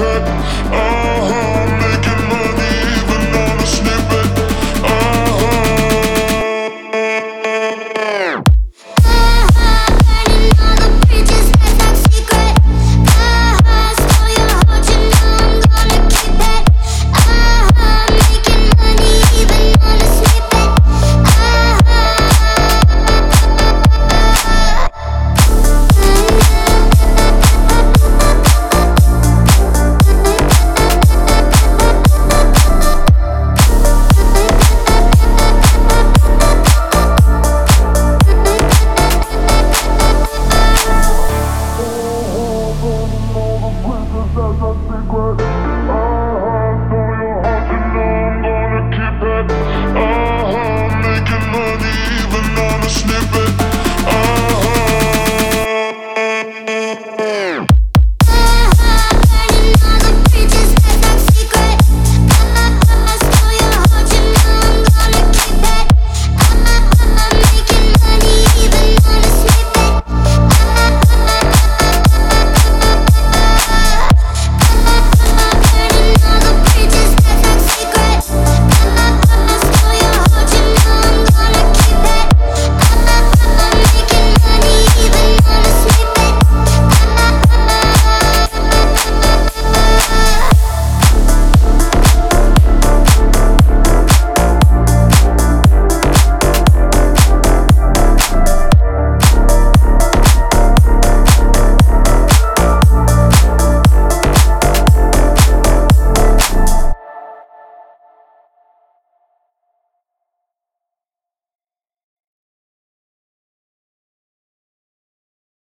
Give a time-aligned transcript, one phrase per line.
[0.00, 0.29] good